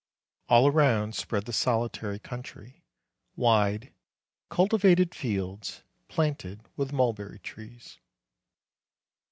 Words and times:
All 0.49 0.65
around 0.65 1.13
spread 1.13 1.45
the 1.45 1.53
solitary 1.53 2.17
country, 2.17 2.83
wide, 3.35 3.93
cultivated 4.49 5.13
fields, 5.13 5.83
planted 6.07 6.67
with 6.75 6.91
mulberry 6.91 7.37
trees. 7.37 7.99